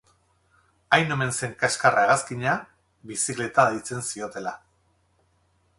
[0.95, 2.55] Hain omen zen kaskarra hegazkina
[3.11, 4.57] bizikleta deitzen ziotela.